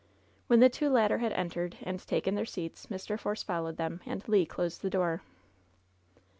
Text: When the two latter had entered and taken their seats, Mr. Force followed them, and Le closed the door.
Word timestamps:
When 0.47 0.61
the 0.61 0.67
two 0.67 0.89
latter 0.89 1.19
had 1.19 1.31
entered 1.33 1.77
and 1.83 1.99
taken 1.99 2.33
their 2.33 2.43
seats, 2.43 2.87
Mr. 2.87 3.19
Force 3.19 3.43
followed 3.43 3.77
them, 3.77 4.01
and 4.03 4.27
Le 4.27 4.47
closed 4.47 4.81
the 4.81 4.89
door. 4.89 5.21